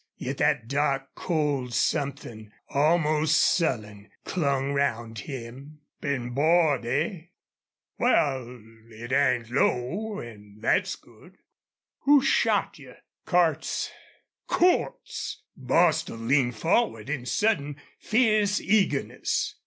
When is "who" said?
12.05-12.23